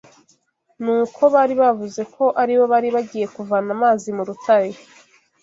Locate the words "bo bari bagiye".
2.59-3.25